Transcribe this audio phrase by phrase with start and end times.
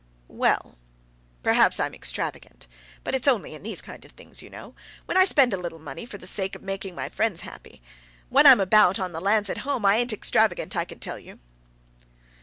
[0.27, 0.79] "Well;
[1.43, 2.65] perhaps I'm extravagant.
[3.03, 4.73] But it's only in these kind of things you know,
[5.05, 7.83] when I spend a little money for the sake of making my friends happy.
[8.27, 11.37] When I'm about, on the lands at home, I ain't extravagant, I can tell you."